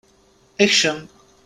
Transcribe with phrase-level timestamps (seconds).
[0.65, 0.99] Ekcem!